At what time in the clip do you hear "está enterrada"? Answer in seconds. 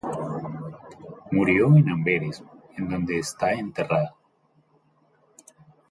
3.19-4.15